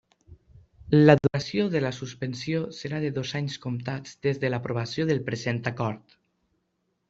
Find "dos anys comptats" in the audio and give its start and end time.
3.19-4.19